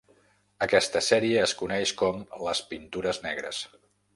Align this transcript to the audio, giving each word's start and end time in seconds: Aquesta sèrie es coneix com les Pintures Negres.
Aquesta 0.65 1.01
sèrie 1.09 1.43
es 1.47 1.53
coneix 1.61 1.93
com 2.01 2.25
les 2.47 2.65
Pintures 2.73 3.21
Negres. 3.29 3.65